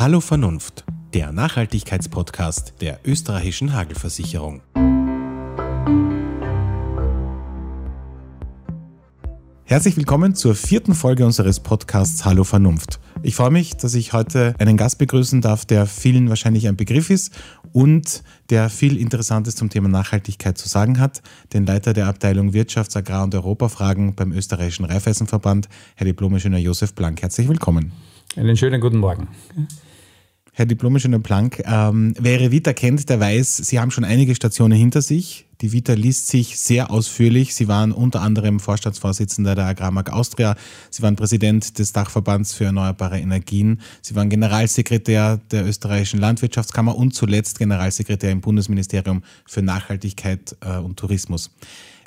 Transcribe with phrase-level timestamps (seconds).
[0.00, 4.62] Hallo Vernunft, der Nachhaltigkeitspodcast der österreichischen Hagelversicherung.
[9.64, 12.98] Herzlich willkommen zur vierten Folge unseres Podcasts Hallo Vernunft.
[13.22, 17.10] Ich freue mich, dass ich heute einen Gast begrüßen darf, der vielen wahrscheinlich ein Begriff
[17.10, 17.38] ist
[17.74, 21.20] und der viel Interessantes zum Thema Nachhaltigkeit zu sagen hat,
[21.52, 27.20] den Leiter der Abteilung Wirtschafts-, Agrar- und Europafragen beim österreichischen Raiffeisenverband, Herr Diplomingenieur Josef Blank.
[27.20, 27.92] Herzlich willkommen.
[28.36, 29.28] Einen schönen guten Morgen.
[30.60, 34.76] Herr Diplom-Ingenieur Planck, ähm, wer Ihre Vita kennt, der weiß, Sie haben schon einige Stationen
[34.76, 35.46] hinter sich.
[35.62, 37.54] Die Vita liest sich sehr ausführlich.
[37.54, 40.56] Sie waren unter anderem Vorstandsvorsitzender der Agrarmark Austria.
[40.90, 43.80] Sie waren Präsident des Dachverbands für erneuerbare Energien.
[44.02, 50.98] Sie waren Generalsekretär der österreichischen Landwirtschaftskammer und zuletzt Generalsekretär im Bundesministerium für Nachhaltigkeit äh, und
[50.98, 51.52] Tourismus.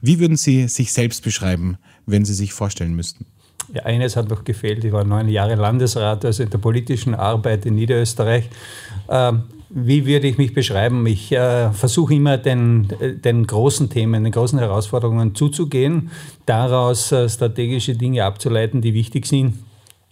[0.04, 3.26] Wie würden Sie sich selbst beschreiben, wenn Sie sich vorstellen müssten?
[3.74, 4.84] Ja, eines hat noch gefehlt.
[4.84, 8.48] Ich war neun Jahre Landesrat, also in der politischen Arbeit in Niederösterreich.
[9.10, 11.04] Ähm, wie würde ich mich beschreiben?
[11.08, 16.12] Ich äh, versuche immer den, den großen Themen, den großen Herausforderungen zuzugehen,
[16.46, 19.56] daraus äh, strategische Dinge abzuleiten, die wichtig sind,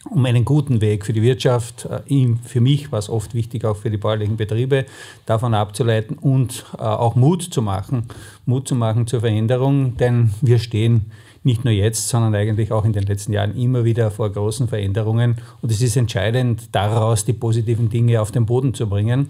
[0.09, 3.77] um einen guten Weg für die Wirtschaft, äh, für mich war es oft wichtig, auch
[3.77, 4.85] für die bäuerlichen Betriebe,
[5.27, 8.07] davon abzuleiten und äh, auch Mut zu machen,
[8.47, 11.11] Mut zu machen zur Veränderung, denn wir stehen
[11.43, 15.37] nicht nur jetzt, sondern eigentlich auch in den letzten Jahren immer wieder vor großen Veränderungen.
[15.61, 19.29] Und es ist entscheidend, daraus die positiven Dinge auf den Boden zu bringen,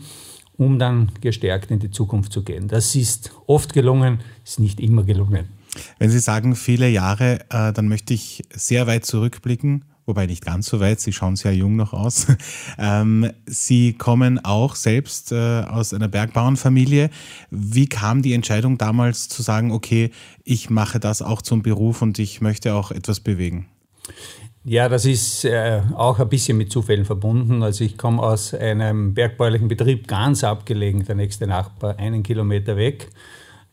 [0.58, 2.68] um dann gestärkt in die Zukunft zu gehen.
[2.68, 5.50] Das ist oft gelungen, ist nicht immer gelungen.
[6.00, 10.68] Wenn Sie sagen viele Jahre, äh, dann möchte ich sehr weit zurückblicken wobei nicht ganz
[10.68, 12.28] so weit, Sie schauen sehr jung noch aus.
[12.78, 17.10] Ähm, Sie kommen auch selbst äh, aus einer Bergbauernfamilie.
[17.50, 20.12] Wie kam die Entscheidung damals zu sagen, okay,
[20.44, 23.68] ich mache das auch zum Beruf und ich möchte auch etwas bewegen?
[24.64, 27.64] Ja, das ist äh, auch ein bisschen mit Zufällen verbunden.
[27.64, 33.10] Also ich komme aus einem bergbaulichen Betrieb ganz abgelegen, der nächste Nachbar einen Kilometer weg.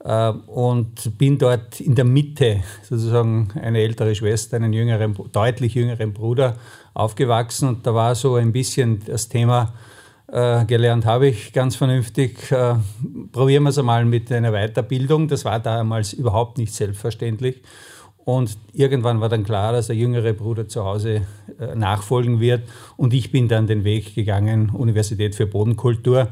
[0.04, 6.12] Äh, und bin dort in der Mitte sozusagen eine ältere Schwester, einen jüngeren, deutlich jüngeren
[6.12, 6.56] Bruder
[6.94, 9.72] aufgewachsen und da war so ein bisschen das Thema,
[10.30, 12.74] äh, gelernt habe ich ganz vernünftig, äh,
[13.32, 15.26] probieren wir es einmal mit einer Weiterbildung.
[15.26, 17.62] Das war damals überhaupt nicht selbstverständlich.
[18.24, 21.22] Und irgendwann war dann klar, dass der jüngere Bruder zu Hause
[21.58, 22.68] äh, nachfolgen wird.
[22.98, 26.28] Und ich bin dann den Weg gegangen, Universität für Bodenkultur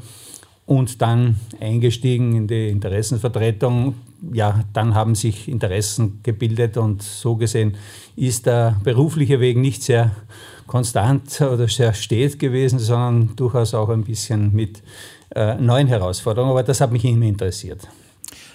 [0.67, 3.95] und dann eingestiegen in die Interessenvertretung.
[4.33, 7.75] Ja, dann haben sich Interessen gebildet und so gesehen
[8.15, 10.11] ist der berufliche Weg nicht sehr
[10.67, 14.83] konstant oder sehr stet gewesen, sondern durchaus auch ein bisschen mit
[15.33, 16.51] äh, neuen Herausforderungen.
[16.51, 17.87] Aber das hat mich immer interessiert.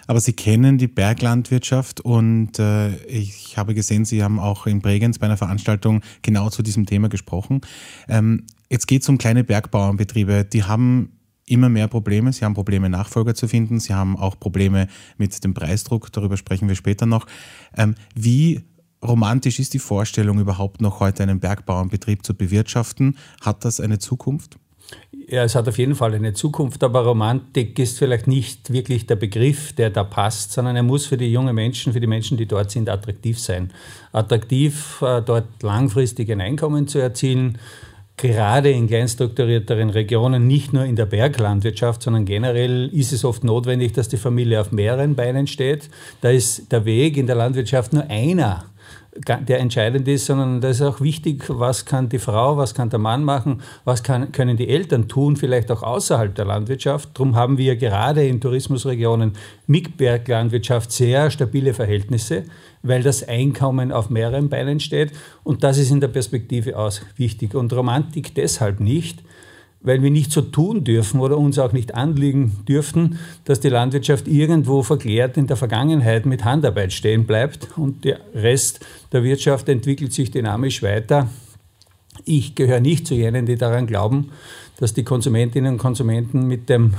[0.07, 5.19] Aber Sie kennen die Berglandwirtschaft und äh, ich habe gesehen, Sie haben auch in Bregenz
[5.19, 7.63] bei einer Veranstaltung genau zu diesem Thema gesprochen.
[8.09, 10.45] Ähm, jetzt geht es um kleine Bergbauernbetriebe.
[10.45, 11.13] Die haben
[11.47, 12.33] immer mehr Probleme.
[12.33, 13.81] Sie haben Probleme, Nachfolger zu finden.
[13.81, 14.89] Sie haben auch Probleme
[15.19, 16.13] mit dem Preisdruck.
[16.13, 17.27] Darüber sprechen wir später noch.
[17.77, 18.63] Ähm, wie
[19.05, 23.19] romantisch ist die Vorstellung überhaupt noch heute einen Bergbauernbetrieb zu bewirtschaften?
[23.41, 24.59] Hat das eine Zukunft?
[25.29, 29.17] Ja, es hat auf jeden Fall eine Zukunft, aber Romantik ist vielleicht nicht wirklich der
[29.17, 32.47] Begriff, der da passt, sondern er muss für die jungen Menschen, für die Menschen, die
[32.47, 33.73] dort sind, attraktiv sein.
[34.13, 37.59] Attraktiv, äh, dort langfristig ein Einkommen zu erzielen,
[38.23, 43.93] gerade in kleinstrukturierteren Regionen, nicht nur in der Berglandwirtschaft, sondern generell ist es oft notwendig,
[43.95, 45.91] dass die Familie auf mehreren Beinen steht.
[46.21, 48.67] Da ist der Weg in der Landwirtschaft nur einer
[49.15, 52.99] der entscheidend ist, sondern da ist auch wichtig, was kann die Frau, was kann der
[52.99, 57.11] Mann machen, was kann, können die Eltern tun, vielleicht auch außerhalb der Landwirtschaft.
[57.15, 59.35] Darum haben wir gerade in Tourismusregionen
[59.67, 62.45] mit Berglandwirtschaft sehr stabile Verhältnisse,
[62.83, 65.13] weil das Einkommen auf mehreren Beinen steht
[65.45, 67.55] und das ist in der Perspektive aus wichtig.
[67.55, 69.23] Und Romantik deshalb nicht,
[69.83, 74.29] weil wir nicht so tun dürfen oder uns auch nicht anliegen dürften, dass die Landwirtschaft
[74.29, 78.81] irgendwo verklärt in der Vergangenheit mit Handarbeit stehen bleibt und der Rest
[79.13, 81.29] der Wirtschaft entwickelt sich dynamisch weiter.
[82.25, 84.31] Ich gehöre nicht zu jenen, die daran glauben,
[84.79, 86.95] dass die Konsumentinnen und Konsumenten mit dem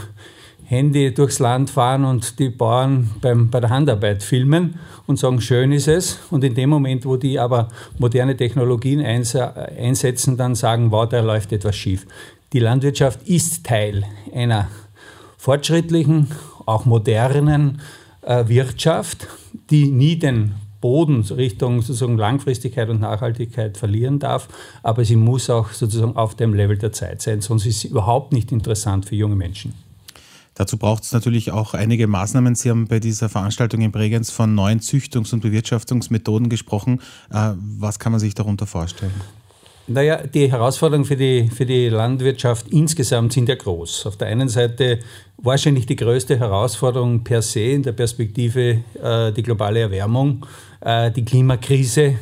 [0.65, 5.71] Handy durchs Land fahren und die Bauern beim, bei der Handarbeit filmen und sagen, schön
[5.71, 6.19] ist es.
[6.31, 7.67] Und in dem Moment, wo die aber
[7.99, 12.07] moderne Technologien einsetzen, dann sagen, wow, da läuft etwas schief.
[12.53, 14.67] Die Landwirtschaft ist Teil einer
[15.37, 16.27] fortschrittlichen,
[16.67, 17.81] auch modernen
[18.21, 19.27] äh, Wirtschaft,
[19.71, 24.49] die nie den Boden Richtung sozusagen Langfristigkeit und Nachhaltigkeit verlieren darf,
[24.83, 28.33] aber sie muss auch sozusagen auf dem Level der Zeit sein, sonst ist sie überhaupt
[28.33, 29.73] nicht interessant für junge Menschen.
[30.53, 32.53] Dazu braucht es natürlich auch einige Maßnahmen.
[32.53, 37.01] Sie haben bei dieser Veranstaltung in Bregenz von neuen Züchtungs- und Bewirtschaftungsmethoden gesprochen.
[37.31, 39.19] Äh, was kann man sich darunter vorstellen?
[39.85, 44.05] Naja, die Herausforderungen für die, für die Landwirtschaft insgesamt sind ja groß.
[44.05, 44.99] Auf der einen Seite
[45.37, 50.45] wahrscheinlich die größte Herausforderung per se in der Perspektive äh, die globale Erwärmung.
[50.79, 52.15] Äh, die Klimakrise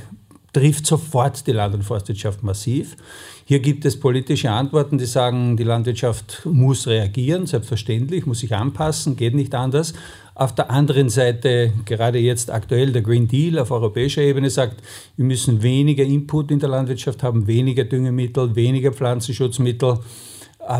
[0.53, 2.97] trifft sofort die Land- und Forstwirtschaft massiv.
[3.45, 9.15] Hier gibt es politische Antworten, die sagen, die Landwirtschaft muss reagieren, selbstverständlich, muss sich anpassen,
[9.15, 9.93] geht nicht anders.
[10.41, 14.81] Auf der anderen Seite, gerade jetzt aktuell der Green Deal auf europäischer Ebene sagt,
[15.15, 19.99] wir müssen weniger Input in der Landwirtschaft haben, weniger Düngemittel, weniger Pflanzenschutzmittel,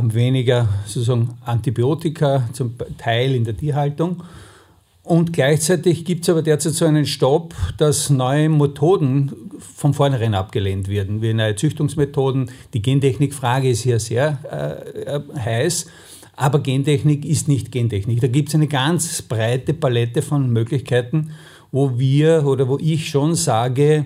[0.01, 4.23] weniger sozusagen Antibiotika, zum Teil in der Tierhaltung.
[5.03, 9.31] Und gleichzeitig gibt es aber derzeit so einen Stopp, dass neue Methoden
[9.75, 12.49] von vornherein abgelehnt werden, wie neue Züchtungsmethoden.
[12.73, 15.85] Die Gentechnikfrage ist hier sehr äh, äh heiß.
[16.36, 18.22] Aber Gentechnik ist nicht Gentechnik.
[18.22, 21.31] Da gibt es eine ganz breite Palette von Möglichkeiten,
[21.72, 24.06] wo wir oder wo ich schon sage,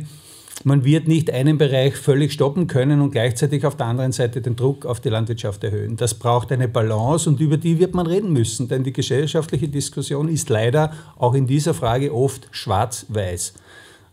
[0.64, 4.56] man wird nicht einen Bereich völlig stoppen können und gleichzeitig auf der anderen Seite den
[4.56, 5.96] Druck auf die Landwirtschaft erhöhen.
[5.98, 10.30] Das braucht eine Balance und über die wird man reden müssen, denn die gesellschaftliche Diskussion
[10.30, 13.54] ist leider auch in dieser Frage oft schwarz-weiß.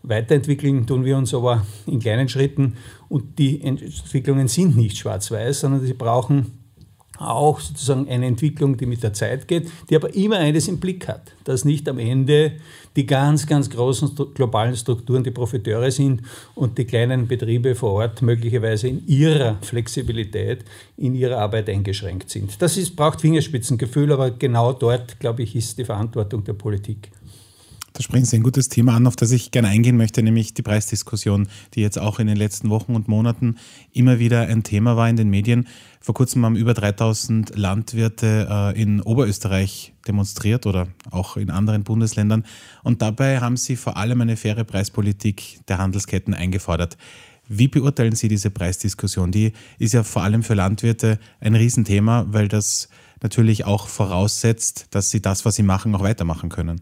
[0.03, 2.75] Weiterentwickeln tun wir uns aber in kleinen Schritten
[3.07, 6.62] und die Entwicklungen sind nicht schwarz-weiß, sondern sie brauchen
[7.29, 11.07] auch sozusagen eine Entwicklung, die mit der Zeit geht, die aber immer eines im Blick
[11.07, 12.53] hat, dass nicht am Ende
[12.95, 16.21] die ganz, ganz großen globalen Strukturen die Profiteure sind
[16.55, 20.63] und die kleinen Betriebe vor Ort möglicherweise in ihrer Flexibilität,
[20.97, 22.61] in ihrer Arbeit eingeschränkt sind.
[22.61, 27.09] Das ist, braucht Fingerspitzengefühl, aber genau dort, glaube ich, ist die Verantwortung der Politik.
[27.93, 30.63] Da sprechen Sie ein gutes Thema an, auf das ich gerne eingehen möchte, nämlich die
[30.63, 33.57] Preisdiskussion, die jetzt auch in den letzten Wochen und Monaten
[33.91, 35.67] immer wieder ein Thema war in den Medien.
[36.01, 42.45] Vor kurzem haben über 3000 Landwirte äh, in Oberösterreich demonstriert oder auch in anderen Bundesländern.
[42.81, 46.97] Und dabei haben sie vor allem eine faire Preispolitik der Handelsketten eingefordert.
[47.47, 49.31] Wie beurteilen Sie diese Preisdiskussion?
[49.31, 52.87] Die ist ja vor allem für Landwirte ein Riesenthema, weil das
[53.21, 56.81] natürlich auch voraussetzt, dass sie das, was sie machen, auch weitermachen können.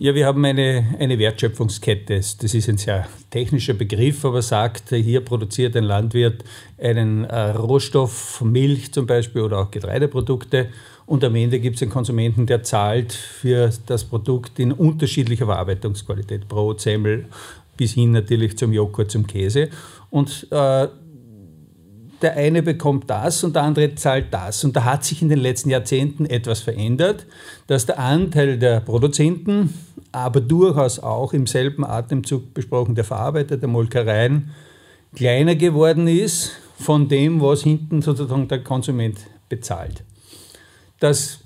[0.00, 2.14] Ja, wir haben eine, eine Wertschöpfungskette.
[2.14, 6.44] Das ist ein sehr technischer Begriff, aber sagt, hier produziert ein Landwirt
[6.80, 10.68] einen äh, Rohstoff, Milch zum Beispiel oder auch Getreideprodukte
[11.06, 16.46] und am Ende gibt es einen Konsumenten, der zahlt für das Produkt in unterschiedlicher Verarbeitungsqualität,
[16.46, 17.24] Brot, Semmel
[17.76, 19.68] bis hin natürlich zum Joghurt, zum Käse.
[20.10, 20.86] Und äh,
[22.22, 24.64] der eine bekommt das und der andere zahlt das.
[24.64, 27.26] Und da hat sich in den letzten Jahrzehnten etwas verändert,
[27.66, 29.72] dass der Anteil der Produzenten,
[30.12, 34.50] aber durchaus auch im selben Atemzug besprochen der Verarbeiter, der Molkereien,
[35.14, 39.18] kleiner geworden ist von dem, was hinten sozusagen der Konsument
[39.48, 40.04] bezahlt.
[41.00, 41.40] Das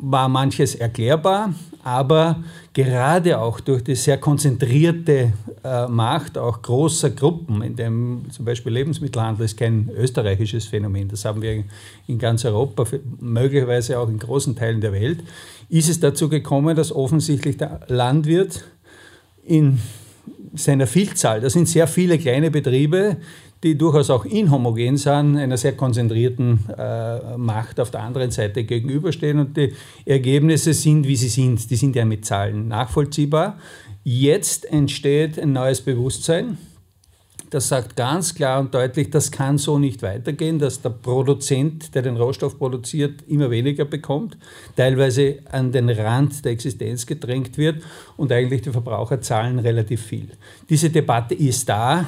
[0.00, 2.42] war manches erklärbar, aber
[2.72, 5.32] gerade auch durch die sehr konzentrierte
[5.62, 11.24] äh, Macht auch großer Gruppen, in dem zum Beispiel Lebensmittelhandel ist kein österreichisches Phänomen, das
[11.24, 11.64] haben wir
[12.06, 12.84] in ganz Europa,
[13.20, 15.22] möglicherweise auch in großen Teilen der Welt,
[15.68, 18.64] ist es dazu gekommen, dass offensichtlich der Landwirt
[19.44, 19.80] in
[20.54, 23.16] seiner Vielzahl, das sind sehr viele kleine Betriebe,
[23.64, 29.38] die durchaus auch inhomogen sind, einer sehr konzentrierten äh, Macht auf der anderen Seite gegenüberstehen.
[29.38, 29.72] Und die
[30.04, 31.70] Ergebnisse sind, wie sie sind.
[31.70, 33.58] Die sind ja mit Zahlen nachvollziehbar.
[34.04, 36.58] Jetzt entsteht ein neues Bewusstsein.
[37.48, 42.02] Das sagt ganz klar und deutlich, das kann so nicht weitergehen, dass der Produzent, der
[42.02, 44.36] den Rohstoff produziert, immer weniger bekommt,
[44.76, 47.82] teilweise an den Rand der Existenz gedrängt wird
[48.16, 50.30] und eigentlich die Verbraucher zahlen relativ viel.
[50.68, 52.06] Diese Debatte ist da.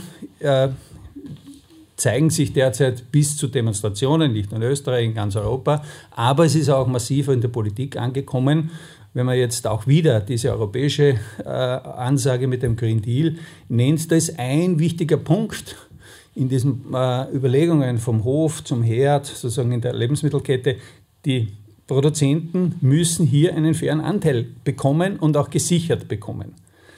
[1.96, 6.54] Zeigen sich derzeit bis zu Demonstrationen, nicht nur in Österreich, in ganz Europa, aber es
[6.54, 8.70] ist auch massiver in der Politik angekommen.
[9.14, 13.36] Wenn man jetzt auch wieder diese europäische äh, Ansage mit dem Green Deal
[13.68, 15.76] nennt, da ist ein wichtiger Punkt
[16.34, 20.76] in diesen äh, Überlegungen vom Hof zum Herd, sozusagen in der Lebensmittelkette,
[21.24, 21.48] die
[21.86, 26.52] Produzenten müssen hier einen fairen Anteil bekommen und auch gesichert bekommen.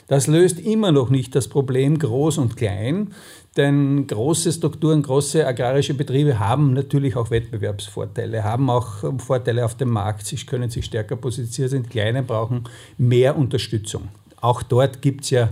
[0.08, 3.12] Das löst immer noch nicht das Problem groß und klein,
[3.58, 9.90] denn große Strukturen, große agrarische Betriebe haben natürlich auch Wettbewerbsvorteile, haben auch Vorteile auf dem
[9.90, 12.64] Markt, sie können sich stärker positionieren, kleine, brauchen
[12.96, 14.08] mehr Unterstützung.
[14.40, 15.50] Auch dort gibt es ja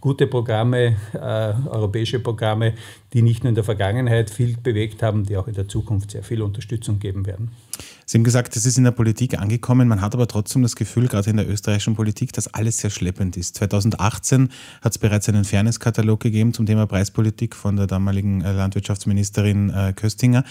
[0.00, 2.74] gute Programme, äh, europäische Programme,
[3.12, 6.22] die nicht nur in der Vergangenheit viel bewegt haben, die auch in der Zukunft sehr
[6.22, 7.52] viel Unterstützung geben werden.
[8.06, 9.88] Sie haben gesagt, das ist in der Politik angekommen.
[9.88, 13.36] Man hat aber trotzdem das Gefühl, gerade in der österreichischen Politik, dass alles sehr schleppend
[13.36, 13.56] ist.
[13.56, 14.50] 2018
[14.82, 19.92] hat es bereits einen Fairness-Katalog gegeben zum Thema Preispolitik von der damaligen äh, Landwirtschaftsministerin äh,
[19.94, 20.44] Köstinger.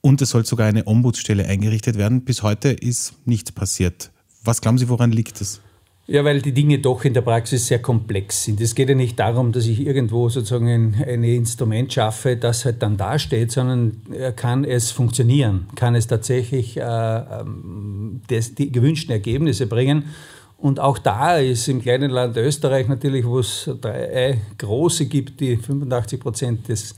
[0.00, 2.24] Und es soll sogar eine Ombudsstelle eingerichtet werden.
[2.24, 4.10] Bis heute ist nichts passiert.
[4.44, 5.60] Was glauben Sie, woran liegt es?
[6.08, 8.60] Ja, weil die Dinge doch in der Praxis sehr komplex sind.
[8.60, 12.96] Es geht ja nicht darum, dass ich irgendwo sozusagen ein, Instrument schaffe, das halt dann
[12.96, 14.02] dasteht, sondern
[14.36, 20.04] kann es funktionieren, kann es tatsächlich äh, ähm, das, die gewünschten Ergebnisse bringen.
[20.58, 25.56] Und auch da ist im kleinen Land Österreich natürlich, wo es drei große gibt, die
[25.56, 26.94] 85 Prozent des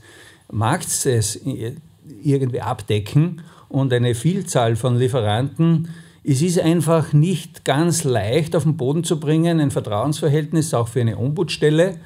[0.51, 1.07] Markts
[2.23, 5.89] irgendwie abdecken und eine Vielzahl von Lieferanten,
[6.31, 11.01] es ist einfach nicht ganz leicht auf den Boden zu bringen, ein Vertrauensverhältnis auch für
[11.01, 11.97] eine Ombudsstelle,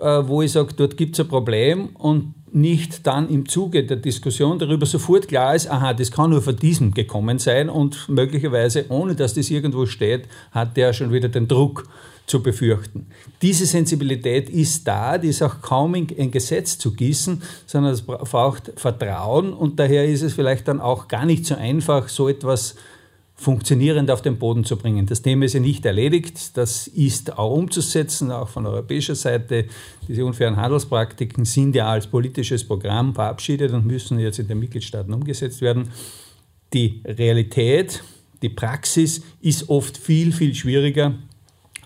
[0.00, 3.96] äh, wo ich sage, dort gibt es ein Problem und nicht dann im Zuge der
[3.96, 8.84] Diskussion darüber sofort klar ist, aha, das kann nur von diesem gekommen sein und möglicherweise,
[8.88, 11.88] ohne dass das irgendwo steht, hat der schon wieder den Druck
[12.26, 13.08] zu befürchten.
[13.42, 18.02] Diese Sensibilität ist da, die ist auch kaum in ein Gesetz zu gießen, sondern es
[18.02, 22.76] braucht Vertrauen und daher ist es vielleicht dann auch gar nicht so einfach, so etwas
[23.36, 25.06] funktionierend auf den Boden zu bringen.
[25.06, 29.66] Das Thema ist ja nicht erledigt, das ist auch umzusetzen, auch von europäischer Seite.
[30.08, 35.12] Diese unfairen Handelspraktiken sind ja als politisches Programm verabschiedet und müssen jetzt in den Mitgliedstaaten
[35.12, 35.90] umgesetzt werden.
[36.72, 38.02] Die Realität,
[38.40, 41.14] die Praxis ist oft viel, viel schwieriger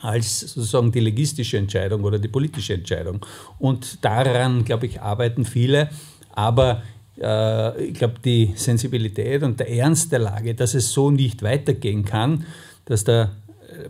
[0.02, 3.26] als sozusagen die legistische Entscheidung oder die politische Entscheidung.
[3.58, 5.90] Und daran, glaube ich, arbeiten viele.
[6.32, 6.82] Aber
[7.20, 12.04] äh, ich glaube, die Sensibilität und der Ernst der Lage, dass es so nicht weitergehen
[12.04, 12.46] kann,
[12.84, 13.32] dass der
[13.68, 13.88] äh,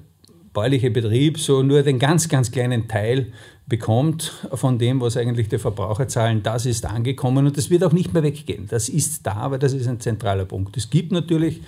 [0.52, 3.32] bäuerliche Betrieb so nur den ganz, ganz kleinen Teil
[3.66, 7.92] bekommt von dem, was eigentlich die Verbraucher zahlen, das ist angekommen und das wird auch
[7.92, 8.66] nicht mehr weggehen.
[8.68, 10.76] Das ist da, aber das ist ein zentraler Punkt.
[10.76, 11.60] Es gibt natürlich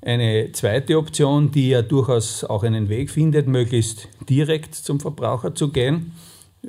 [0.00, 5.70] eine zweite Option, die ja durchaus auch einen Weg findet, möglichst direkt zum Verbraucher zu
[5.70, 6.12] gehen.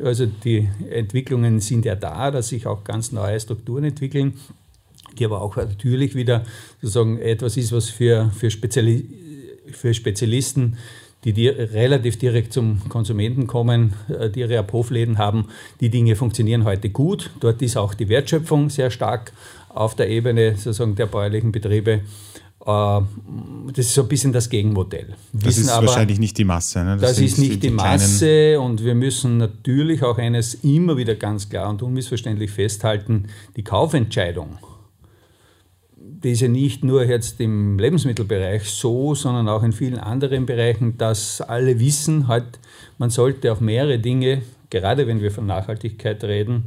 [0.03, 4.33] Also die Entwicklungen sind ja da, dass sich auch ganz neue Strukturen entwickeln,
[5.17, 6.45] die aber auch natürlich wieder
[6.81, 9.07] sozusagen etwas ist, was für, für, Speziali
[9.71, 10.77] für Spezialisten,
[11.25, 15.47] die, die relativ direkt zum Konsumenten kommen, äh, die ihre Abhofläden haben,
[15.81, 17.31] die Dinge funktionieren heute gut.
[17.39, 19.33] Dort ist auch die Wertschöpfung sehr stark
[19.69, 22.01] auf der Ebene sozusagen der bäuerlichen Betriebe.
[22.65, 23.01] Äh,
[23.73, 25.15] das ist so ein bisschen das Gegenmodell.
[25.33, 26.83] Das ist aber, wahrscheinlich nicht die Masse.
[26.83, 26.97] Ne?
[26.97, 31.15] Das, das ist nicht die, die Masse und wir müssen natürlich auch eines immer wieder
[31.15, 34.57] ganz klar und unmissverständlich festhalten, die Kaufentscheidung,
[35.95, 40.97] die ist ja nicht nur jetzt im Lebensmittelbereich so, sondern auch in vielen anderen Bereichen,
[40.97, 42.59] dass alle wissen, halt,
[42.97, 46.65] man sollte auf mehrere Dinge, gerade wenn wir von Nachhaltigkeit reden,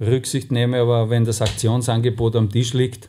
[0.00, 3.08] Rücksicht nehmen, aber wenn das Aktionsangebot am Tisch liegt,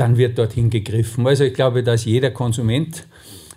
[0.00, 1.26] dann wird dorthin gegriffen.
[1.26, 3.06] Also ich glaube, dass jeder Konsument,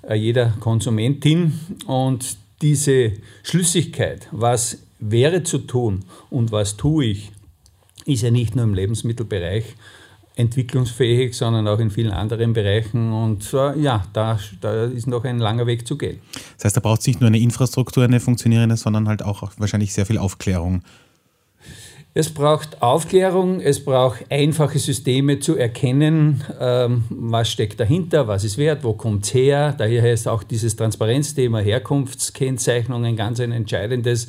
[0.08, 1.54] äh, jeder Konsumentin
[1.88, 7.32] und diese Schlüssigkeit, was wäre zu tun und was tue ich,
[8.06, 9.76] ist ja nicht nur im Lebensmittelbereich
[10.36, 13.14] entwicklungsfähig, sondern auch in vielen anderen Bereichen.
[13.14, 16.20] Und äh, ja, da, da ist noch ein langer Weg zu gehen.
[16.58, 19.94] Das heißt, da braucht es nicht nur eine Infrastruktur, eine funktionierende, sondern halt auch wahrscheinlich
[19.94, 20.82] sehr viel Aufklärung
[22.16, 28.60] es braucht Aufklärung, es braucht einfache Systeme zu erkennen, ähm, was steckt dahinter, was ist
[28.60, 29.74] wert, wo kommt es her.
[29.76, 34.28] Daher ist auch dieses Transparenzthema Herkunftskennzeichnung ein ganz ein entscheidendes.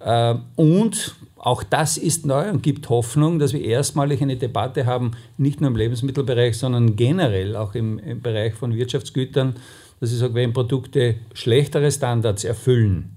[0.00, 5.12] Äh, und auch das ist neu und gibt Hoffnung, dass wir erstmalig eine Debatte haben,
[5.38, 9.54] nicht nur im Lebensmittelbereich, sondern generell auch im, im Bereich von Wirtschaftsgütern,
[10.00, 13.16] dass ich sage, wenn Produkte schlechtere Standards erfüllen,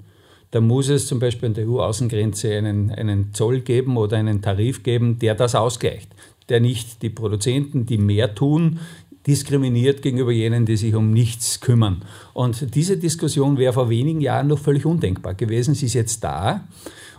[0.54, 4.84] da muss es zum Beispiel an der EU-Außengrenze einen, einen Zoll geben oder einen Tarif
[4.84, 6.10] geben, der das ausgleicht,
[6.48, 8.78] der nicht die Produzenten, die mehr tun,
[9.26, 12.06] diskriminiert gegenüber jenen, die sich um nichts kümmern.
[12.34, 15.74] Und diese Diskussion wäre vor wenigen Jahren noch völlig undenkbar gewesen.
[15.74, 16.68] Sie ist jetzt da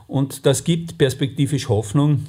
[0.07, 2.27] und das gibt perspektivisch Hoffnung,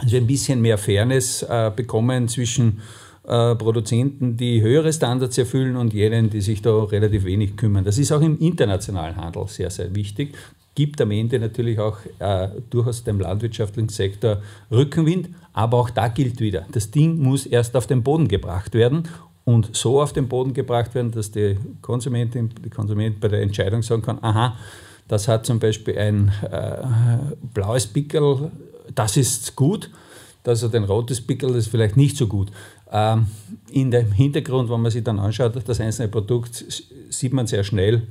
[0.00, 2.80] dass wir ein bisschen mehr Fairness äh, bekommen zwischen
[3.28, 7.84] äh, Produzenten, die höhere Standards erfüllen und jenen, die sich da relativ wenig kümmern.
[7.84, 10.34] Das ist auch im internationalen Handel sehr, sehr wichtig.
[10.74, 14.38] Gibt am Ende natürlich auch äh, durchaus dem landwirtschaftlichen Sektor
[14.70, 19.08] Rückenwind, aber auch da gilt wieder, das Ding muss erst auf den Boden gebracht werden
[19.44, 23.82] und so auf den Boden gebracht werden, dass die Konsumentin, die Konsument bei der Entscheidung
[23.82, 24.56] sagen kann, aha,
[25.08, 26.78] das hat zum Beispiel ein äh,
[27.54, 28.50] blaues Pickel,
[28.94, 29.90] das ist gut,
[30.44, 32.50] das hat ein rotes Pickel, das ist vielleicht nicht so gut.
[32.90, 33.26] Ähm,
[33.70, 36.64] in dem Hintergrund, wenn man sich dann anschaut, das einzelne Produkt,
[37.10, 38.08] sieht man sehr schnell,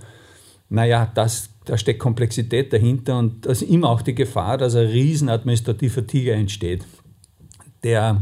[0.69, 4.87] naja, das, da steckt Komplexität dahinter und da ist immer auch die Gefahr, dass ein
[4.87, 6.85] riesen administrativer Tiger entsteht,
[7.83, 8.21] der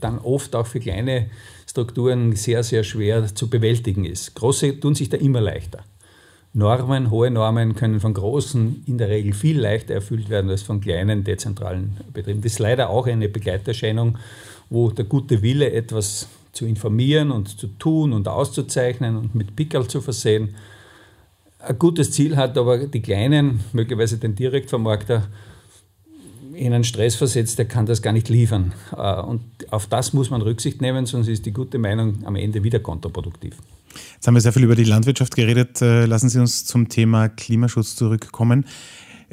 [0.00, 1.30] dann oft auch für kleine
[1.66, 4.34] Strukturen sehr, sehr schwer zu bewältigen ist.
[4.34, 5.84] Große tun sich da immer leichter.
[6.52, 10.80] Normen, hohe Normen können von großen in der Regel viel leichter erfüllt werden als von
[10.80, 12.42] kleinen dezentralen Betrieben.
[12.42, 14.18] Das ist leider auch eine Begleiterscheinung
[14.70, 19.86] wo der gute Wille, etwas zu informieren und zu tun und auszuzeichnen und mit Pickel
[19.88, 20.54] zu versehen,
[21.58, 25.28] ein gutes Ziel hat, aber die Kleinen, möglicherweise den Direktvermarkter,
[26.54, 28.72] in einen Stress versetzt, der kann das gar nicht liefern.
[28.96, 32.62] Äh, und auf das muss man Rücksicht nehmen, sonst ist die gute Meinung am Ende
[32.62, 33.56] wieder kontraproduktiv.
[34.14, 35.82] Jetzt haben wir sehr viel über die Landwirtschaft geredet.
[35.82, 38.66] Äh, lassen Sie uns zum Thema Klimaschutz zurückkommen.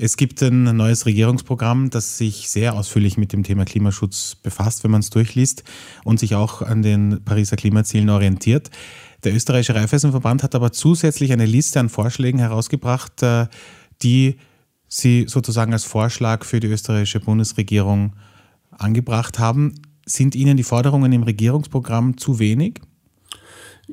[0.04, 4.90] Es gibt ein neues Regierungsprogramm, das sich sehr ausführlich mit dem Thema Klimaschutz befasst, wenn
[4.90, 5.64] man es durchliest
[6.04, 8.72] und sich auch an den Pariser Klimazielen orientiert.
[9.24, 13.46] Der österreichische Raiffeisenverband hat aber zusätzlich eine Liste an Vorschlägen herausgebracht, äh,
[14.02, 14.38] die
[14.88, 18.14] Sie sozusagen als Vorschlag für die österreichische Bundesregierung
[18.72, 19.76] angebracht haben.
[20.08, 22.82] Sind Ihnen die Forderungen im Regierungsprogramm zu wenig?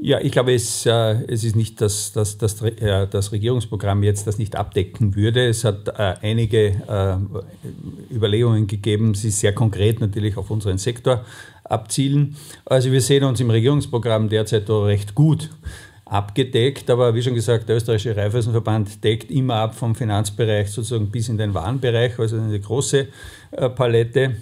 [0.01, 4.27] Ja, ich glaube, es, äh, es ist nicht, dass, dass, dass äh, das Regierungsprogramm jetzt
[4.27, 5.47] das nicht abdecken würde.
[5.47, 11.25] Es hat äh, einige äh, Überlegungen gegeben, die sehr konkret natürlich auf unseren Sektor
[11.65, 12.37] abzielen.
[12.65, 15.51] Also wir sehen uns im Regierungsprogramm derzeit recht gut
[16.05, 21.29] abgedeckt, aber wie schon gesagt, der österreichische Raiffeisenverband deckt immer ab vom Finanzbereich sozusagen bis
[21.29, 23.09] in den Warenbereich, also eine große
[23.51, 24.37] äh, Palette.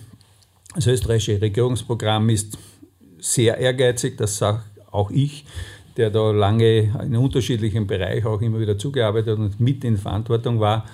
[0.75, 2.59] Das österreichische Regierungsprogramm ist
[3.19, 4.63] sehr ehrgeizig, das sage
[4.97, 5.45] auch ich,
[5.97, 10.85] der da lange in unterschiedlichen Bereichen auch immer wieder zugearbeitet und mit in Verantwortung war.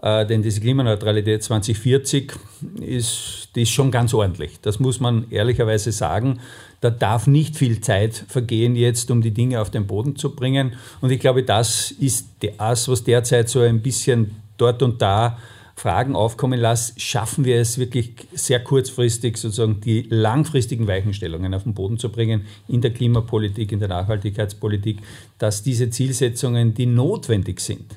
[0.00, 2.32] Äh, denn diese Klimaneutralität 2040
[2.80, 4.60] ist, die ist schon ganz ordentlich.
[4.60, 6.40] Das muss man ehrlicherweise sagen.
[6.80, 10.74] Da darf nicht viel Zeit vergehen jetzt, um die Dinge auf den Boden zu bringen.
[11.00, 15.38] Und ich glaube, das ist das, was derzeit so ein bisschen dort und da
[15.74, 17.00] Fragen aufkommen lässt.
[17.00, 22.46] Schaffen wir es wirklich sehr kurzfristig, sozusagen die langfristigen Weichenstellungen auf den Boden zu bringen
[22.68, 24.98] in der Klimapolitik, in der Nachhaltigkeitspolitik,
[25.38, 27.96] dass diese Zielsetzungen, die notwendig sind,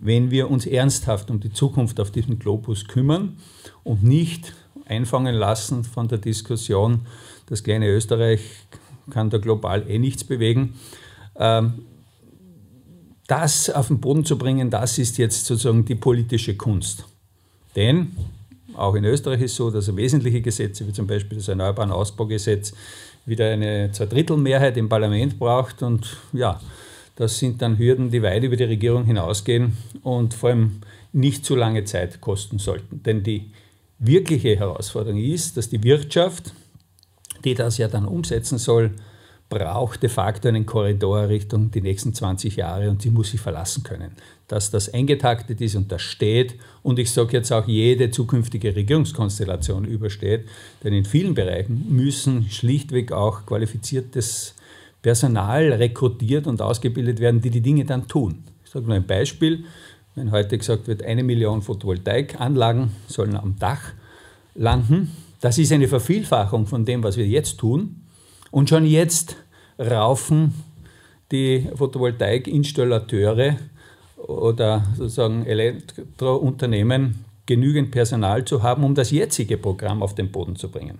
[0.00, 3.36] wenn wir uns ernsthaft um die Zukunft auf diesem Globus kümmern
[3.84, 4.54] und nicht
[4.86, 7.06] einfangen lassen von der Diskussion,
[7.46, 8.40] das kleine Österreich
[9.10, 10.74] kann da global eh nichts bewegen.
[11.36, 11.84] Ähm,
[13.26, 17.04] das auf den Boden zu bringen, das ist jetzt sozusagen die politische Kunst.
[17.76, 18.16] Denn
[18.74, 22.72] auch in Österreich ist so, dass wesentliche Gesetze, wie zum Beispiel das Erneuerbaren Ausbaugesetz,
[23.26, 25.82] wieder eine Zweidrittelmehrheit im Parlament braucht.
[25.82, 26.60] Und ja,
[27.16, 30.80] das sind dann Hürden, die weit über die Regierung hinausgehen und vor allem
[31.12, 33.02] nicht zu lange Zeit kosten sollten.
[33.02, 33.50] Denn die
[33.98, 36.52] wirkliche Herausforderung ist, dass die Wirtschaft
[37.44, 38.90] die das ja dann umsetzen soll,
[39.54, 43.82] braucht de facto einen Korridor Richtung die nächsten 20 Jahre und sie muss sich verlassen
[43.82, 44.12] können.
[44.48, 49.84] Dass das eingetaktet ist und das steht und ich sage jetzt auch jede zukünftige Regierungskonstellation
[49.84, 50.46] übersteht,
[50.82, 54.54] denn in vielen Bereichen müssen schlichtweg auch qualifiziertes
[55.00, 58.44] Personal rekrutiert und ausgebildet werden, die die Dinge dann tun.
[58.64, 59.64] Ich sage nur ein Beispiel.
[60.14, 63.92] Wenn heute gesagt wird, eine Million Photovoltaikanlagen sollen am Dach
[64.54, 68.00] landen, das ist eine Vervielfachung von dem, was wir jetzt tun.
[68.50, 69.36] Und schon jetzt
[69.78, 70.54] raufen
[71.30, 73.56] die Photovoltaikinstallateure
[74.16, 80.70] oder sozusagen Elektrounternehmen genügend Personal zu haben, um das jetzige Programm auf den Boden zu
[80.70, 80.98] bringen.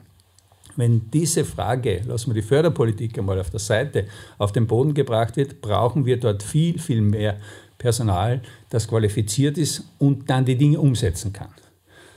[0.76, 4.06] Wenn diese Frage, lassen wir die Förderpolitik einmal auf der Seite,
[4.38, 7.36] auf den Boden gebracht wird, brauchen wir dort viel, viel mehr
[7.78, 11.48] Personal, das qualifiziert ist und dann die Dinge umsetzen kann.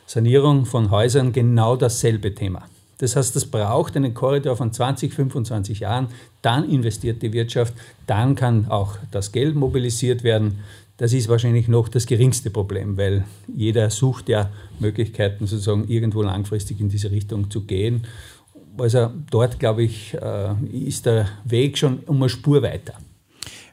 [0.06, 2.64] Sanierung von Häusern genau dasselbe Thema.
[3.00, 6.08] Das heißt, das braucht einen Korridor von 20, 25 Jahren.
[6.48, 7.74] Dann investiert die Wirtschaft,
[8.06, 10.60] dann kann auch das Geld mobilisiert werden.
[10.96, 16.80] Das ist wahrscheinlich noch das geringste Problem, weil jeder sucht ja Möglichkeiten, sozusagen irgendwo langfristig
[16.80, 18.08] in diese Richtung zu gehen.
[18.78, 22.94] Also dort, glaube ich, äh, ist der Weg schon um eine Spur weiter.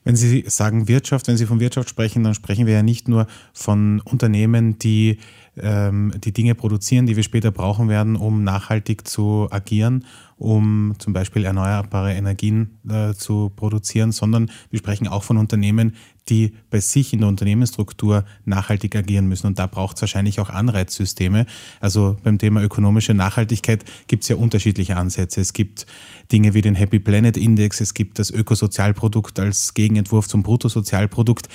[0.03, 3.29] Wenn Sie sagen Wirtschaft, wenn Sie von Wirtschaft sprechen, dann sprechen wir ja nicht nur
[3.53, 5.19] von Unternehmen, die
[5.57, 10.05] ähm, die Dinge produzieren, die wir später brauchen werden, um nachhaltig zu agieren,
[10.37, 15.95] um zum Beispiel erneuerbare Energien äh, zu produzieren, sondern wir sprechen auch von Unternehmen,
[16.29, 19.47] die bei sich in der Unternehmensstruktur nachhaltig agieren müssen.
[19.47, 21.47] Und da braucht es wahrscheinlich auch Anreizsysteme.
[21.81, 25.41] Also beim Thema ökonomische Nachhaltigkeit gibt es ja unterschiedliche Ansätze.
[25.41, 25.87] Es gibt
[26.33, 31.49] Dinge wie den Happy Planet Index, es gibt das Ökosozialprodukt als Gegenentwurf zum Bruttosozialprodukt.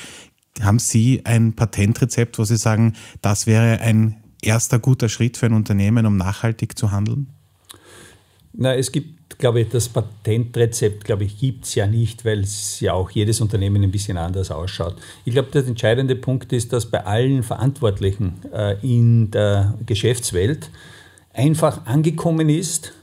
[0.61, 5.53] Haben Sie ein Patentrezept, wo Sie sagen, das wäre ein erster guter Schritt für ein
[5.53, 7.27] Unternehmen, um nachhaltig zu handeln?
[8.53, 12.79] Na, es gibt, glaube ich, das Patentrezept, glaube ich, gibt es ja nicht, weil es
[12.79, 14.95] ja auch jedes Unternehmen ein bisschen anders ausschaut.
[15.23, 20.69] Ich glaube, der entscheidende Punkt ist, dass bei allen Verantwortlichen äh, in der Geschäftswelt
[21.33, 22.93] einfach angekommen ist,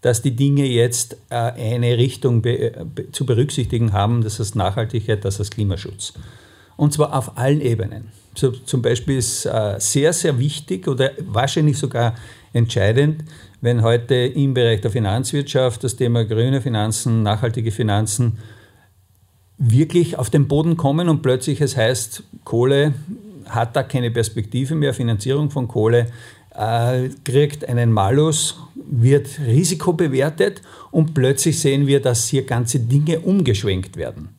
[0.00, 2.42] dass die Dinge jetzt äh, eine Richtung
[3.12, 6.14] zu berücksichtigen haben, das heißt Nachhaltigkeit, das heißt Klimaschutz.
[6.76, 8.08] Und zwar auf allen Ebenen.
[8.34, 12.14] So, zum Beispiel ist äh, sehr, sehr wichtig oder wahrscheinlich sogar
[12.52, 13.24] entscheidend,
[13.60, 18.38] wenn heute im Bereich der Finanzwirtschaft das Thema grüne Finanzen, nachhaltige Finanzen
[19.58, 22.94] wirklich auf den Boden kommen und plötzlich es heißt, Kohle
[23.46, 26.06] hat da keine Perspektive mehr, Finanzierung von Kohle
[26.54, 33.20] äh, kriegt einen Malus, wird Risiko bewertet und plötzlich sehen wir, dass hier ganze Dinge
[33.20, 34.30] umgeschwenkt werden.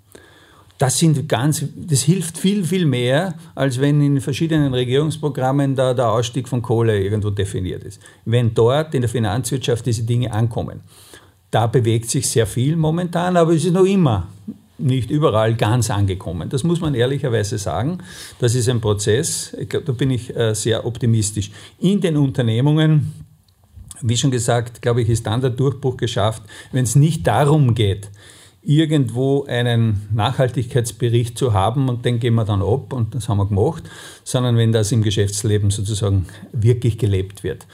[0.83, 6.11] Das, sind ganz, das hilft viel, viel mehr, als wenn in verschiedenen Regierungsprogrammen da der
[6.11, 8.01] Ausstieg von Kohle irgendwo definiert ist.
[8.25, 10.81] Wenn dort in der Finanzwirtschaft diese Dinge ankommen.
[11.51, 14.27] Da bewegt sich sehr viel momentan, aber es ist noch immer
[14.77, 16.49] nicht überall ganz angekommen.
[16.49, 17.99] Das muss man ehrlicherweise sagen.
[18.39, 19.55] Das ist ein Prozess.
[19.57, 21.49] Ich glaube, da bin ich äh, sehr optimistisch.
[21.79, 23.13] In den Unternehmungen,
[24.01, 26.43] wie schon gesagt, glaube ich, ist dann der Durchbruch geschafft,
[26.73, 28.09] wenn es nicht darum geht,
[28.63, 33.47] irgendwo einen Nachhaltigkeitsbericht zu haben und den gehen wir dann ab und das haben wir
[33.47, 33.83] gemacht,
[34.23, 37.67] sondern wenn das im Geschäftsleben sozusagen wirklich gelebt wird.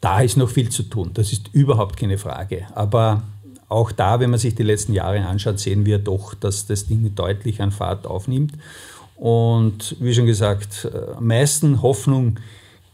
[0.00, 2.66] Da ist noch viel zu tun, das ist überhaupt keine Frage.
[2.74, 3.22] Aber
[3.68, 7.14] auch da, wenn man sich die letzten Jahre anschaut, sehen wir doch, dass das Ding
[7.14, 8.52] deutlich an Fahrt aufnimmt.
[9.16, 12.36] Und wie schon gesagt, äh, am meisten Hoffnung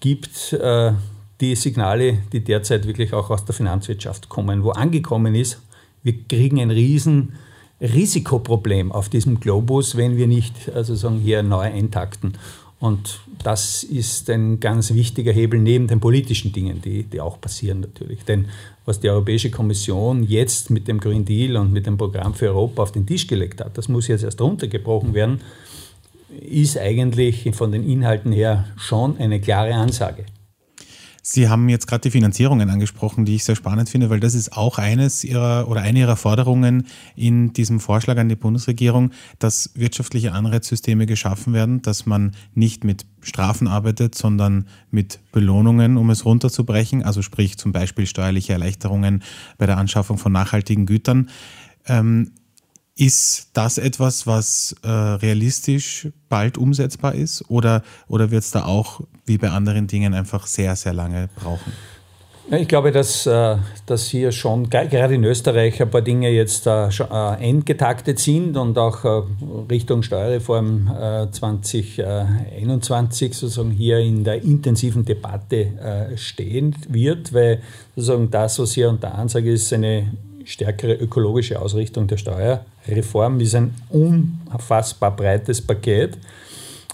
[0.00, 0.92] gibt äh,
[1.40, 5.60] die Signale, die derzeit wirklich auch aus der Finanzwirtschaft kommen, wo angekommen ist,
[6.02, 7.32] wir kriegen ein riesen
[7.80, 12.34] Risikoproblem auf diesem Globus, wenn wir nicht also hier neu eintakten.
[12.78, 17.80] Und das ist ein ganz wichtiger Hebel neben den politischen Dingen, die, die auch passieren
[17.80, 18.24] natürlich.
[18.24, 18.46] Denn
[18.86, 22.82] was die Europäische Kommission jetzt mit dem Green Deal und mit dem Programm für Europa
[22.82, 25.40] auf den Tisch gelegt hat, das muss jetzt erst runtergebrochen werden,
[26.40, 30.24] ist eigentlich von den Inhalten her schon eine klare Ansage.
[31.22, 34.56] Sie haben jetzt gerade die Finanzierungen angesprochen, die ich sehr spannend finde, weil das ist
[34.56, 40.32] auch eines ihrer oder eine ihrer Forderungen in diesem Vorschlag an die Bundesregierung, dass wirtschaftliche
[40.32, 47.02] Anreizsysteme geschaffen werden, dass man nicht mit Strafen arbeitet, sondern mit Belohnungen, um es runterzubrechen,
[47.02, 49.22] also sprich zum Beispiel steuerliche Erleichterungen
[49.58, 51.28] bei der Anschaffung von nachhaltigen Gütern.
[51.86, 52.32] Ähm,
[53.00, 59.00] ist das etwas, was äh, realistisch bald umsetzbar ist oder, oder wird es da auch
[59.24, 61.72] wie bei anderen Dingen einfach sehr, sehr lange brauchen?
[62.52, 66.88] Ich glaube, dass, äh, dass hier schon gerade in Österreich ein paar Dinge jetzt äh,
[66.88, 69.24] äh, endgetaktet sind und auch
[69.70, 70.90] Richtung Steuerreform
[71.30, 77.62] 2021 sozusagen hier in der intensiven Debatte stehen wird, weil
[77.94, 80.08] sozusagen das, was hier unter Ansage ist, eine
[80.44, 82.16] stärkere ökologische Ausrichtung der
[82.84, 86.18] Steuerreform ist ein unfassbar breites Paket,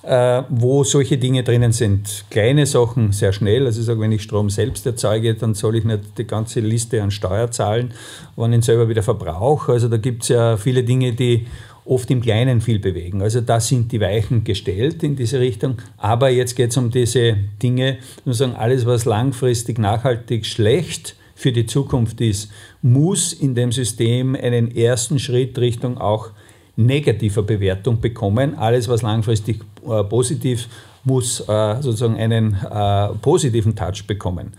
[0.02, 2.24] äh, wo solche Dinge drinnen sind.
[2.30, 3.66] Kleine Sachen sehr schnell.
[3.66, 7.02] Also ich sage, wenn ich Strom selbst erzeuge, dann soll ich nicht die ganze Liste
[7.02, 7.92] an Steuer zahlen,
[8.36, 9.72] wenn ich ihn selber wieder verbrauche.
[9.72, 11.46] Also da gibt es ja viele Dinge, die
[11.84, 13.22] oft im Kleinen viel bewegen.
[13.22, 15.76] Also da sind die Weichen gestellt in diese Richtung.
[15.96, 21.66] Aber jetzt geht es um diese Dinge, sagen, alles, was langfristig nachhaltig schlecht für die
[21.66, 22.50] Zukunft ist,
[22.82, 26.30] muss in dem System einen ersten Schritt Richtung auch
[26.76, 28.54] negativer Bewertung bekommen.
[28.56, 30.66] Alles, was langfristig äh, positiv,
[31.04, 34.54] muss äh, sozusagen einen äh, positiven Touch bekommen.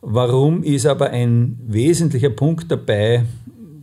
[0.00, 3.24] Warum ist aber ein wesentlicher Punkt dabei,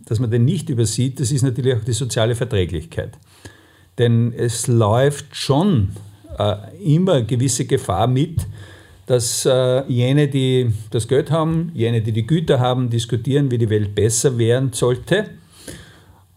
[0.06, 3.18] dass man den nicht übersieht, das ist natürlich auch die soziale Verträglichkeit.
[3.98, 5.90] Denn es läuft schon
[6.38, 8.48] äh, immer gewisse Gefahr mit,
[9.10, 13.72] dass äh, jene, die das Geld haben, jene, die die Güter haben, diskutieren, wie die
[13.72, 15.32] Welt besser werden sollte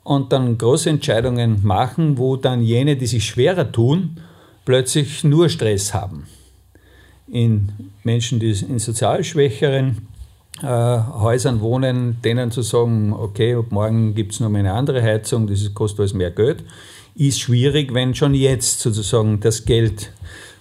[0.03, 4.17] und dann große Entscheidungen machen, wo dann jene, die sich schwerer tun,
[4.65, 6.27] plötzlich nur Stress haben.
[7.29, 7.73] In
[8.05, 10.09] Menschen, die in sozial schwächeren
[10.63, 15.03] äh, Häusern wohnen, denen zu sagen, okay, ab morgen gibt es noch mal eine andere
[15.03, 16.65] Heizung, das kostet alles mehr Geld,
[17.17, 20.11] ist schwierig, wenn schon jetzt sozusagen das Geld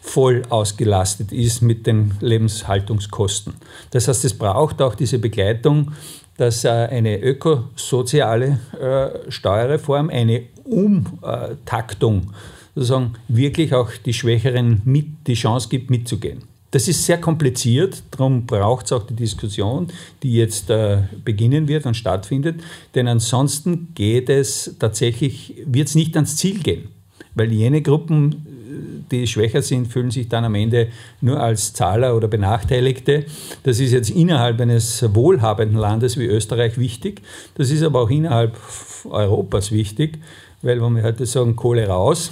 [0.01, 3.53] voll ausgelastet ist mit den Lebenshaltungskosten.
[3.91, 5.91] Das heißt, es braucht auch diese Begleitung,
[6.37, 12.33] dass äh, eine ökosoziale äh, Steuerreform, eine Umtaktung
[12.73, 16.43] sozusagen wirklich auch die Schwächeren mit die Chance gibt, mitzugehen.
[16.71, 19.87] Das ist sehr kompliziert, darum braucht es auch die Diskussion,
[20.23, 22.61] die jetzt äh, beginnen wird und stattfindet,
[22.95, 26.87] denn ansonsten geht es tatsächlich, wird es nicht ans Ziel gehen,
[27.35, 28.50] weil jene Gruppen
[29.11, 30.87] die schwächer sind, fühlen sich dann am Ende
[31.19, 33.25] nur als Zahler oder Benachteiligte.
[33.63, 37.21] Das ist jetzt innerhalb eines wohlhabenden Landes wie Österreich wichtig.
[37.55, 38.57] Das ist aber auch innerhalb
[39.09, 40.19] Europas wichtig,
[40.61, 42.31] weil wenn wir heute sagen, Kohle raus,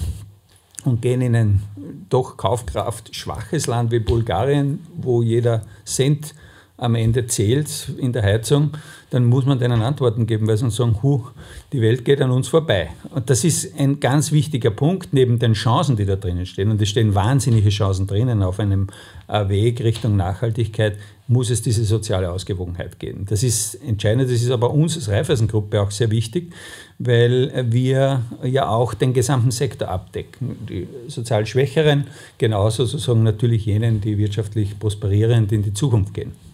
[0.85, 1.61] und gehen in ein
[2.09, 6.33] doch Kaufkraft schwaches Land wie Bulgarien, wo jeder Cent
[6.79, 8.71] am Ende zählt in der Heizung,
[9.09, 11.23] dann muss man denen Antworten geben, weil sie sagen, hu,
[11.73, 12.89] die Welt geht an uns vorbei.
[13.09, 16.69] Und das ist ein ganz wichtiger Punkt neben den Chancen, die da drinnen stehen.
[16.69, 18.87] Und es stehen wahnsinnige Chancen drinnen auf einem
[19.27, 23.25] äh, Weg Richtung Nachhaltigkeit, muss es diese soziale Ausgewogenheit geben.
[23.29, 26.51] Das ist entscheidend, das ist aber uns als Raiffeisen-Gruppe auch sehr wichtig,
[26.97, 30.55] weil wir ja auch den gesamten Sektor abdecken.
[30.67, 32.07] Die sozial Schwächeren,
[32.39, 36.48] genauso sozusagen natürlich jenen, die wirtschaftlich prosperierend in die Zukunft gehen.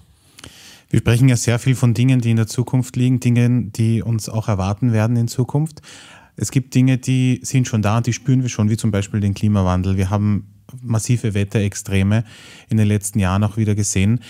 [0.96, 4.30] Wir sprechen ja sehr viel von Dingen, die in der Zukunft liegen, Dingen, die uns
[4.30, 5.82] auch erwarten werden in Zukunft.
[6.38, 9.34] Es gibt Dinge, die sind schon da die spüren wir schon, wie zum Beispiel den
[9.34, 9.98] Klimawandel.
[9.98, 12.24] Wir haben massive Wetterextreme
[12.70, 14.22] in den letzten Jahren auch wieder gesehen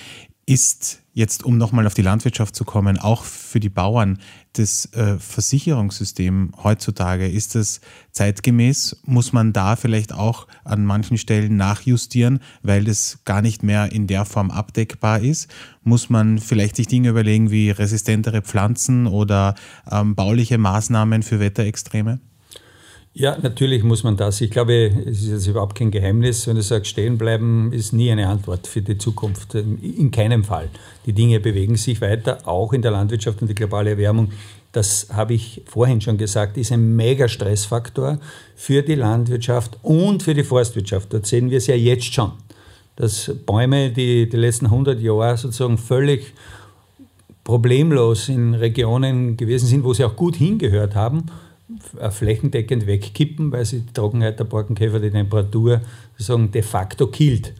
[0.45, 4.19] ist jetzt, um nochmal auf die Landwirtschaft zu kommen, auch für die Bauern
[4.53, 7.81] das äh, Versicherungssystem heutzutage, ist das
[8.11, 9.01] zeitgemäß?
[9.05, 14.07] Muss man da vielleicht auch an manchen Stellen nachjustieren, weil das gar nicht mehr in
[14.07, 15.49] der Form abdeckbar ist?
[15.83, 19.55] Muss man vielleicht sich Dinge überlegen wie resistentere Pflanzen oder
[19.89, 22.19] ähm, bauliche Maßnahmen für Wetterextreme?
[23.17, 24.41] Ja, natürlich muss man das.
[24.41, 28.11] Ich glaube, es ist jetzt überhaupt kein Geheimnis, wenn du sagst, stehen bleiben ist nie
[28.11, 29.55] eine Antwort für die Zukunft.
[29.55, 30.67] In keinem Fall.
[31.05, 34.33] Die Dinge bewegen sich weiter, auch in der Landwirtschaft und die globale Erwärmung.
[34.73, 38.19] Das habe ich vorhin schon gesagt, ist ein mega Stressfaktor
[38.57, 41.13] für die Landwirtschaft und für die Forstwirtschaft.
[41.13, 42.33] Dort sehen wir es ja jetzt schon,
[42.97, 46.33] dass Bäume, die die letzten 100 Jahre sozusagen völlig
[47.45, 51.27] problemlos in Regionen gewesen sind, wo sie auch gut hingehört haben,
[52.11, 55.81] flächendeckend wegkippen, weil sie die Trockenheit der Borkenkäfer die Temperatur
[56.17, 57.53] sozusagen de facto killt.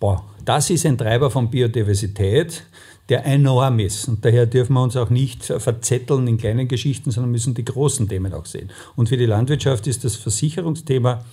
[0.00, 2.64] Boah, das ist ein Treiber von Biodiversität,
[3.08, 4.08] der enorm ist.
[4.08, 8.08] Und daher dürfen wir uns auch nicht verzetteln in kleinen Geschichten, sondern müssen die großen
[8.08, 8.70] Themen auch sehen.
[8.96, 11.24] Und für die Landwirtschaft ist das Versicherungsthema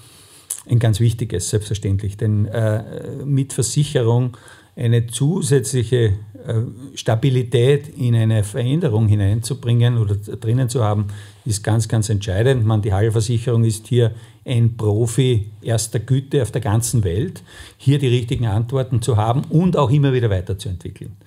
[0.70, 2.18] ein ganz wichtiges, selbstverständlich.
[2.18, 2.84] Denn äh,
[3.26, 4.38] mit Versicherung
[4.80, 6.14] eine zusätzliche
[6.48, 6.54] äh,
[6.96, 11.08] Stabilität in eine Veränderung hineinzubringen oder drinnen zu haben,
[11.46, 12.66] ist ganz, ganz entscheidend.
[12.66, 14.12] Man, die Hagelversicherung ist hier
[14.46, 17.44] ein Profi erster Güte auf der ganzen Welt,
[17.78, 21.18] hier die richtigen Antworten zu haben und auch immer wieder weiterzuentwickeln.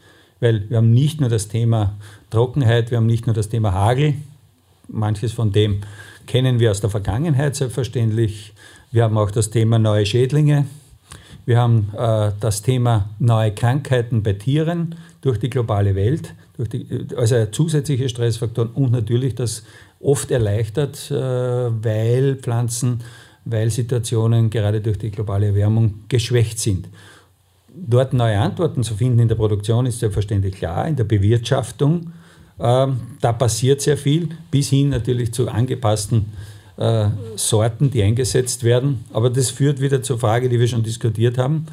[0.41, 1.99] Weil wir haben nicht nur das Thema
[2.31, 4.15] Trockenheit, wir haben nicht nur das Thema Hagel,
[4.89, 5.83] manches von dem
[6.27, 8.55] kennen wir aus der Vergangenheit selbstverständlich.
[8.91, 10.67] Wir haben auch das Thema neue Schädlinge,
[11.45, 17.47] wir haben äh, das Thema neue Krankheiten bei Tieren durch die globale Welt, die, also
[17.47, 19.65] zusätzliche Stressfaktoren und natürlich das
[20.01, 23.01] oft erleichtert, äh, weil Pflanzen,
[23.45, 26.89] weil Situationen gerade durch die globale Erwärmung geschwächt sind.
[27.75, 32.13] Dort neue Antworten zu finden in der Produktion ist selbstverständlich klar, in der Bewirtschaftung.
[32.59, 32.87] Äh,
[33.21, 36.27] da passiert sehr viel, bis hin natürlich zu angepassten
[36.77, 39.05] äh, Sorten, die eingesetzt werden.
[39.13, 41.67] Aber das führt wieder zur Frage, die wir schon diskutiert haben.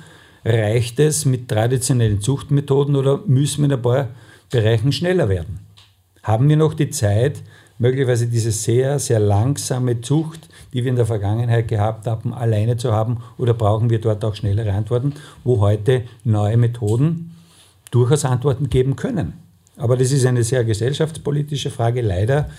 [0.45, 4.07] Reicht es mit traditionellen Zuchtmethoden oder müssen wir in ein paar
[4.49, 5.59] Bereichen schneller werden?
[6.23, 7.41] Haben wir noch die Zeit,
[7.77, 12.91] möglicherweise diese sehr, sehr langsame Zucht, die wir in der Vergangenheit gehabt haben, alleine zu
[12.91, 17.35] haben oder brauchen wir dort auch schnellere Antworten, wo heute neue Methoden
[17.91, 19.33] durchaus Antworten geben können?
[19.77, 22.01] Aber das ist eine sehr gesellschaftspolitische Frage.
[22.01, 22.49] Leider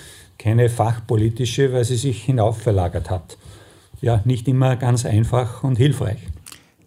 [0.41, 3.37] keine fachpolitische, weil sie sich hinaufverlagert hat.
[4.01, 6.19] Ja, nicht immer ganz einfach und hilfreich.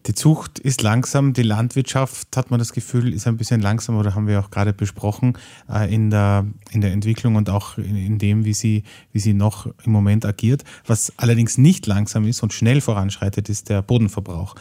[0.05, 4.15] Die Zucht ist langsam, die Landwirtschaft, hat man das Gefühl, ist ein bisschen langsam oder
[4.15, 5.37] haben wir auch gerade besprochen
[5.71, 9.67] äh, in, der, in der Entwicklung und auch in, dem, wie sie, wie sie noch
[9.85, 10.65] im Moment agiert.
[10.85, 14.55] Was allerdings nicht langsam ist und schnell voranschreitet, ist der Bodenverbrauch.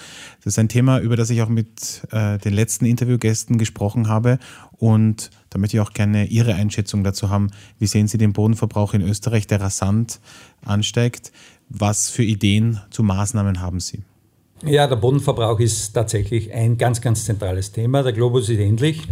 [0.44, 4.38] Das ist ein Thema, über das ich auch mit äh, den letzten Interviewgästen gesprochen habe
[4.78, 7.50] und da möchte ich auch gerne Ihre Einschätzung dazu haben.
[7.81, 10.20] Wie sehen Sie den Bodenverbrauch in Österreich, der rasant
[10.64, 11.33] ansteigt?
[11.68, 14.05] Was für Ideen zu Maßnahmen haben Sie?
[14.64, 18.05] Ja, der Bodenverbrauch ist tatsächlich ein ganz, ganz zentrales Thema.
[18.05, 19.09] Der Globus ist endlich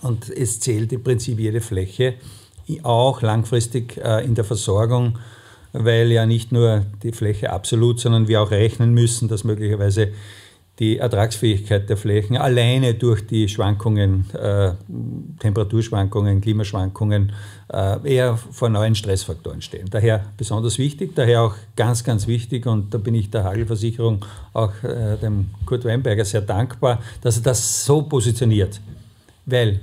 [0.00, 2.14] und es zählt im Prinzip jede Fläche,
[2.84, 5.18] auch langfristig äh, in der Versorgung,
[5.72, 10.12] weil ja nicht nur die Fläche absolut, sondern wir auch rechnen müssen, dass möglicherweise
[10.80, 14.72] die Ertragsfähigkeit der Flächen alleine durch die Schwankungen, äh,
[15.38, 17.32] Temperaturschwankungen, Klimaschwankungen
[17.70, 19.88] äh, eher vor neuen Stressfaktoren stehen.
[19.90, 24.72] Daher besonders wichtig, daher auch ganz, ganz wichtig und da bin ich der Hagelversicherung auch
[24.82, 28.80] äh, dem Kurt Weinberger sehr dankbar, dass er das so positioniert,
[29.44, 29.80] weil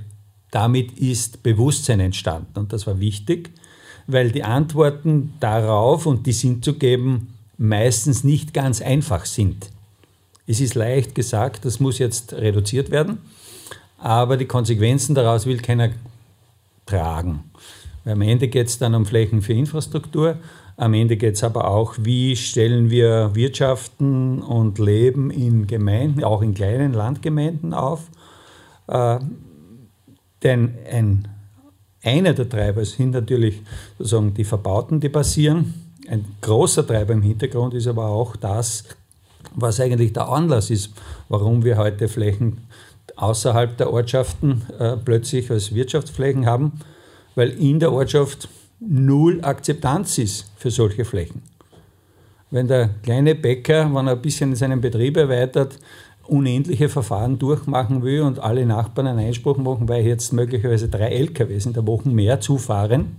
[0.50, 3.50] damit ist Bewusstsein entstanden und das war wichtig,
[4.08, 9.70] weil die Antworten darauf und die sind zu geben meistens nicht ganz einfach sind.
[10.50, 13.18] Es ist leicht gesagt, das muss jetzt reduziert werden,
[13.98, 15.90] aber die Konsequenzen daraus will keiner
[16.86, 17.44] tragen.
[18.02, 20.38] Weil am Ende geht es dann um Flächen für Infrastruktur,
[20.78, 26.40] am Ende geht es aber auch, wie stellen wir Wirtschaften und Leben in Gemeinden, auch
[26.40, 28.08] in kleinen Landgemeinden auf.
[28.86, 29.18] Äh,
[30.42, 31.28] denn ein,
[32.02, 33.60] einer der Treiber sind natürlich
[33.98, 35.74] sozusagen die Verbauten, die passieren.
[36.08, 38.84] Ein großer Treiber im Hintergrund ist aber auch das,
[39.54, 40.90] was eigentlich der Anlass ist,
[41.28, 42.62] warum wir heute Flächen
[43.16, 46.80] außerhalb der Ortschaften äh, plötzlich als Wirtschaftsflächen haben,
[47.34, 48.48] weil in der Ortschaft
[48.80, 51.42] null Akzeptanz ist für solche Flächen.
[52.50, 55.78] Wenn der kleine Bäcker, wenn er ein bisschen seinen Betrieb erweitert,
[56.26, 61.66] unendliche Verfahren durchmachen will und alle Nachbarn einen Einspruch machen, weil jetzt möglicherweise drei LKWs
[61.66, 63.16] in der Woche mehr zufahren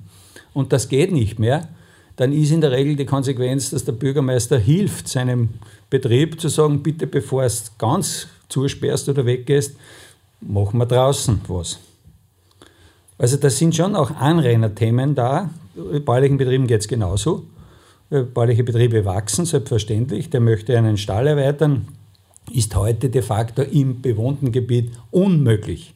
[0.53, 1.67] und das geht nicht mehr,
[2.19, 5.51] dann ist in der Regel die Konsequenz, dass der Bürgermeister hilft, seinem
[5.89, 9.77] Betrieb zu sagen, bitte bevor es ganz zusperrst oder weggehst,
[10.41, 11.79] machen wir draußen was.
[13.17, 15.49] Also das sind schon auch Anrainerthemen da.
[15.75, 17.45] Bei bäuerlichen Betrieben geht es genauso.
[18.09, 20.29] Bäuerliche Betriebe wachsen, selbstverständlich.
[20.29, 21.87] Der möchte einen Stall erweitern,
[22.51, 25.93] ist heute de facto im bewohnten Gebiet unmöglich.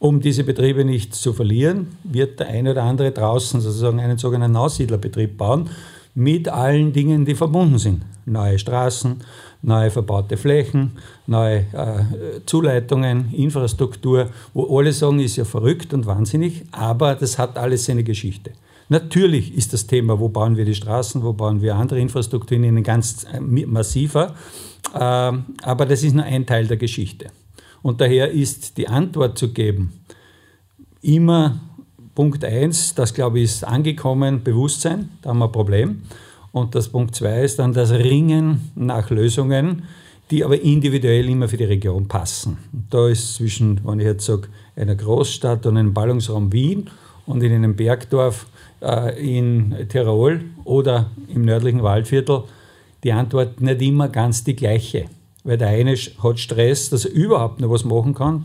[0.00, 4.56] Um diese Betriebe nicht zu verlieren, wird der eine oder andere draußen sozusagen einen sogenannten
[4.56, 5.70] Aussiedlerbetrieb bauen,
[6.14, 8.02] mit allen Dingen, die verbunden sind.
[8.24, 9.16] Neue Straßen,
[9.62, 10.92] neue verbaute Flächen,
[11.26, 17.56] neue äh, Zuleitungen, Infrastruktur, wo alle sagen, ist ja verrückt und wahnsinnig, aber das hat
[17.56, 18.52] alles seine Geschichte.
[18.88, 23.26] Natürlich ist das Thema, wo bauen wir die Straßen, wo bauen wir andere Infrastrukturen, ganz
[23.32, 24.34] äh, massiver.
[24.94, 27.30] Ähm, aber das ist nur ein Teil der Geschichte.
[27.88, 29.94] Und daher ist die Antwort zu geben,
[31.00, 31.58] immer
[32.14, 36.02] Punkt 1, das glaube ich ist angekommen, Bewusstsein, da haben wir ein Problem.
[36.52, 39.84] Und das Punkt 2 ist dann das Ringen nach Lösungen,
[40.30, 42.58] die aber individuell immer für die Region passen.
[42.74, 46.90] Und da ist zwischen, wenn ich jetzt sage, einer Großstadt und einem Ballungsraum Wien
[47.24, 48.48] und in einem Bergdorf
[48.82, 52.42] äh, in Tirol oder im nördlichen Waldviertel
[53.02, 55.06] die Antwort nicht immer ganz die gleiche.
[55.48, 58.44] Weil der eine hat Stress, dass er überhaupt noch was machen kann.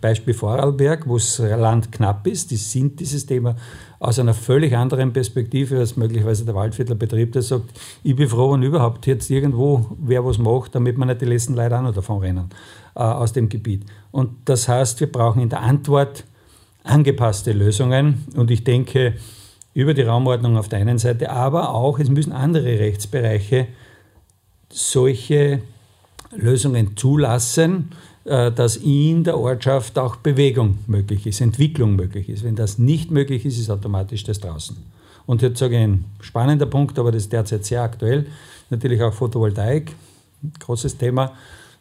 [0.00, 3.56] Beispiel Vorarlberg, wo das Land knapp ist, die sind dieses Thema
[3.98, 7.64] aus einer völlig anderen Perspektive als möglicherweise der Waldviertelbetrieb, der sagt,
[8.04, 11.54] ich bin froh, wenn überhaupt jetzt irgendwo wer was macht, damit man nicht die letzten
[11.54, 12.50] Leute auch noch davon rennen
[12.94, 13.84] äh, aus dem Gebiet.
[14.12, 16.22] Und das heißt, wir brauchen in der Antwort
[16.84, 19.14] angepasste Lösungen und ich denke,
[19.74, 23.66] über die Raumordnung auf der einen Seite, aber auch, es müssen andere Rechtsbereiche
[24.68, 25.62] solche
[26.36, 27.90] Lösungen zulassen,
[28.24, 32.44] äh, dass in der Ortschaft auch Bewegung möglich ist, Entwicklung möglich ist.
[32.44, 34.76] Wenn das nicht möglich ist, ist automatisch das draußen.
[35.26, 38.26] Und jetzt sage ich ein spannender Punkt, aber das ist derzeit sehr aktuell.
[38.70, 39.92] Natürlich auch Photovoltaik,
[40.58, 41.32] großes Thema,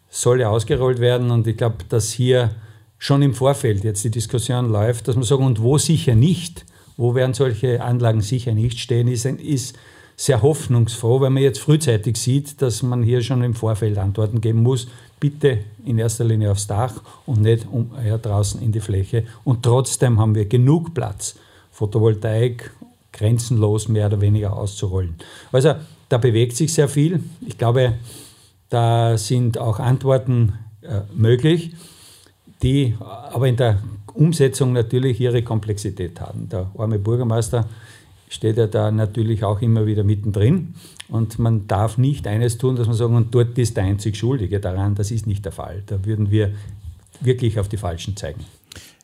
[0.10, 1.32] soll ja ausgerollt werden.
[1.32, 2.52] Und ich glaube, dass hier
[2.98, 6.66] schon im Vorfeld jetzt die Diskussion läuft, dass man sagen, und wo sicher nicht,
[6.98, 9.78] wo werden solche Anlagen sicher nicht stehen, ist, ist
[10.20, 14.64] sehr hoffnungsfroh, weil man jetzt frühzeitig sieht, dass man hier schon im Vorfeld Antworten geben
[14.64, 14.88] muss.
[15.20, 19.26] Bitte in erster Linie aufs Dach und nicht um, ja, draußen in die Fläche.
[19.44, 21.36] Und trotzdem haben wir genug Platz,
[21.72, 22.72] Photovoltaik
[23.14, 25.16] grenzenlos mehr oder weniger auszurollen.
[25.52, 25.76] Also
[26.10, 27.24] da bewegt sich sehr viel.
[27.42, 27.94] Ich glaube,
[28.70, 31.74] da sind auch Antworten äh, möglich,
[32.64, 33.82] die aber in der
[34.14, 36.50] Umsetzung natürlich ihre Komplexität haben.
[36.50, 37.68] Der arme Bürgermeister
[38.30, 40.76] steht ja da natürlich auch immer wieder mittendrin.
[41.08, 44.60] Und man darf nicht eines tun, dass man sagen, und dort ist der einzig Schuldige
[44.60, 44.96] daran.
[44.96, 45.84] Das ist nicht der Fall.
[45.86, 46.52] Da würden wir
[47.22, 48.42] wirklich auf die Falschen zeigen.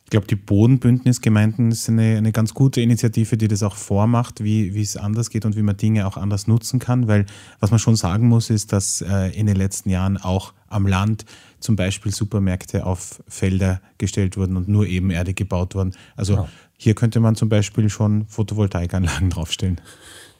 [0.04, 4.74] Ich glaube, die Bodenbündnisgemeinden ist eine, eine ganz gute Initiative, die das auch vormacht, wie,
[4.74, 7.08] wie es anders geht und wie man Dinge auch anders nutzen kann.
[7.08, 7.24] Weil
[7.58, 11.24] was man schon sagen muss, ist, dass äh, in den letzten Jahren auch am Land
[11.58, 15.94] zum Beispiel Supermärkte auf Felder gestellt wurden und nur Ebenerde gebaut wurden.
[16.14, 16.48] Also genau.
[16.76, 19.80] Hier könnte man zum Beispiel schon Photovoltaikanlagen draufstellen.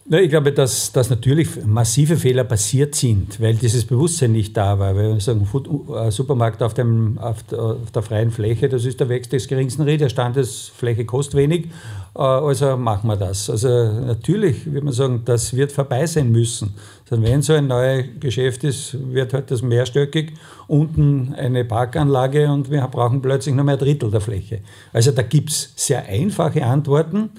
[0.07, 4.79] Ja, ich glaube, dass, dass natürlich massive Fehler passiert sind, weil dieses Bewusstsein nicht da
[4.79, 4.95] war.
[4.95, 5.49] Weil wir sagen,
[5.95, 9.97] äh, Supermarkt auf, dem, auf, der, freien Fläche, das ist der Wächst des geringsten Reh,
[9.97, 11.69] der Standesfläche kostet wenig,
[12.15, 13.49] äh, also machen wir das.
[13.49, 16.75] Also natürlich würde man sagen, das wird vorbei sein müssen.
[17.11, 20.35] Also wenn so ein neues Geschäft ist, wird halt das mehrstöckig,
[20.67, 24.61] unten eine Parkanlage und wir brauchen plötzlich nur mehr ein Drittel der Fläche.
[24.93, 27.31] Also da gibt es sehr einfache Antworten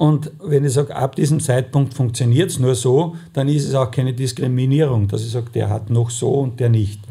[0.00, 3.90] und wenn ich sage, ab diesem Zeitpunkt funktioniert es nur so, dann ist es auch
[3.90, 7.02] keine Diskriminierung, dass ich sage, der hat noch so und der nicht.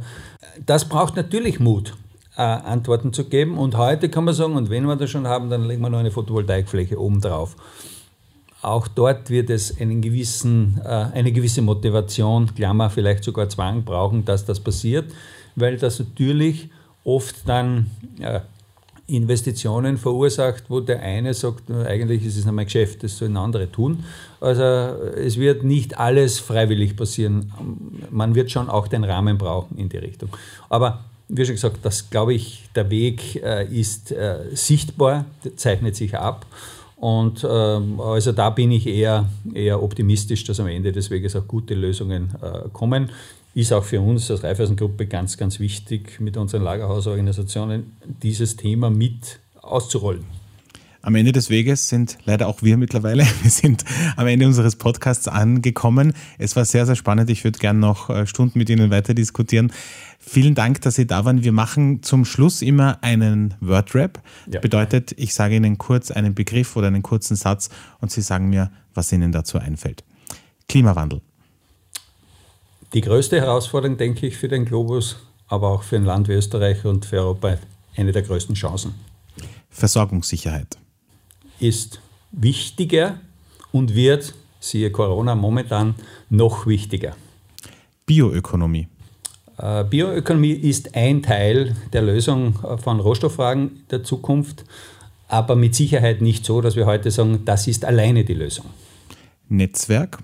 [0.65, 1.93] Das braucht natürlich Mut,
[2.35, 3.59] äh, Antworten zu geben.
[3.59, 5.99] Und heute kann man sagen, und wenn wir das schon haben, dann legen wir noch
[5.99, 7.55] eine Photovoltaikfläche oben drauf.
[8.63, 14.25] Auch dort wird es einen gewissen, äh, eine gewisse Motivation, Klammer, vielleicht sogar Zwang brauchen,
[14.25, 15.13] dass das passiert,
[15.55, 16.71] weil das natürlich
[17.03, 18.39] oft dann äh,
[19.09, 23.71] Investitionen verursacht, wo der eine sagt, eigentlich ist es nicht mein Geschäft, das sollen andere
[23.71, 24.03] tun.
[24.39, 27.51] Also es wird nicht alles freiwillig passieren.
[28.09, 30.29] Man wird schon auch den Rahmen brauchen in die Richtung.
[30.69, 36.17] Aber wie schon gesagt, das glaube ich, der Weg äh, ist äh, sichtbar, zeichnet sich
[36.17, 36.45] ab.
[36.95, 41.47] Und ähm, also da bin ich eher, eher optimistisch, dass am Ende des Weges auch
[41.47, 43.09] gute Lösungen äh, kommen.
[43.53, 49.39] Ist auch für uns als Raiffeisen-Gruppe ganz, ganz wichtig, mit unseren Lagerhausorganisationen dieses Thema mit
[49.61, 50.25] auszurollen.
[51.01, 53.23] Am Ende des Weges sind leider auch wir mittlerweile.
[53.41, 53.85] Wir sind
[54.17, 56.13] am Ende unseres Podcasts angekommen.
[56.37, 57.29] Es war sehr, sehr spannend.
[57.29, 59.71] Ich würde gerne noch äh, Stunden mit Ihnen weiter diskutieren.
[60.19, 61.43] Vielen Dank, dass Sie da waren.
[61.43, 64.21] Wir machen zum Schluss immer einen Wordrap.
[64.51, 64.59] Ja.
[64.59, 67.69] Bedeutet, ich sage Ihnen kurz einen Begriff oder einen kurzen Satz
[68.01, 70.03] und Sie sagen mir, was Ihnen dazu einfällt.
[70.67, 71.21] Klimawandel.
[72.93, 75.17] Die größte Herausforderung, denke ich, für den Globus,
[75.47, 77.57] aber auch für ein Land wie Österreich und für Europa
[77.95, 78.95] eine der größten Chancen.
[79.69, 80.77] Versorgungssicherheit
[81.59, 83.19] ist wichtiger
[83.71, 85.95] und wird, siehe Corona, momentan
[86.29, 87.15] noch wichtiger.
[88.05, 88.87] Bioökonomie.
[89.57, 94.63] Äh, Bioökonomie ist ein Teil der Lösung von Rohstofffragen der Zukunft,
[95.27, 98.65] aber mit Sicherheit nicht so, dass wir heute sagen, das ist alleine die Lösung.
[99.47, 100.19] Netzwerk.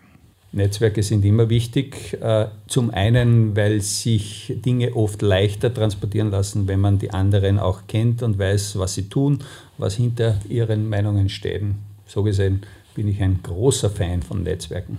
[0.56, 2.18] Netzwerke sind immer wichtig.
[2.22, 7.82] Äh, zum einen, weil sich Dinge oft leichter transportieren lassen, wenn man die anderen auch
[7.88, 9.40] kennt und weiß, was sie tun,
[9.78, 11.76] was hinter ihren Meinungen stehen.
[12.08, 12.62] So gesehen
[12.96, 14.98] bin ich ein großer Fan von Netzwerken.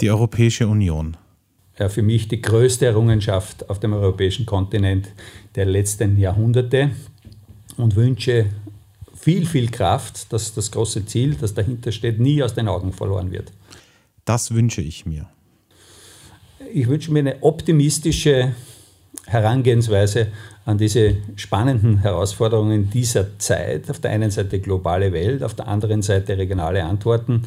[0.00, 1.16] Die Europäische Union.
[1.78, 5.08] Ja, für mich die größte Errungenschaft auf dem europäischen Kontinent
[5.56, 6.90] der letzten Jahrhunderte
[7.76, 8.46] und wünsche
[9.14, 13.30] viel, viel Kraft, dass das große Ziel, das dahinter steht, nie aus den Augen verloren
[13.30, 13.52] wird.
[14.30, 15.26] Das wünsche ich mir.
[16.72, 18.54] Ich wünsche mir eine optimistische
[19.26, 20.28] Herangehensweise
[20.64, 23.90] an diese spannenden Herausforderungen dieser Zeit.
[23.90, 27.42] Auf der einen Seite globale Welt, auf der anderen Seite regionale Antworten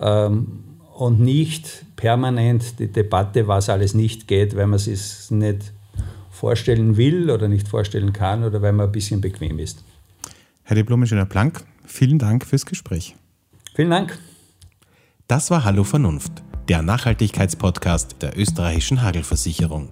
[0.00, 0.62] ähm,
[0.94, 5.72] und nicht permanent die Debatte, was alles nicht geht, weil man es sich nicht
[6.30, 9.82] vorstellen will oder nicht vorstellen kann oder weil man ein bisschen bequem ist.
[10.62, 11.26] Herr Diplom-Ingenieur
[11.86, 13.16] vielen Dank fürs Gespräch.
[13.74, 14.16] Vielen Dank.
[15.30, 19.90] Das war Hallo Vernunft, der Nachhaltigkeitspodcast der österreichischen Hagelversicherung.